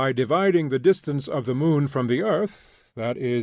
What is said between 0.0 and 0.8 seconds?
Dividing the